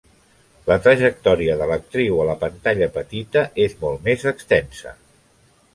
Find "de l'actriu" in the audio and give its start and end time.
1.59-2.23